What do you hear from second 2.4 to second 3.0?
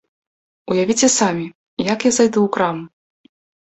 ў краму?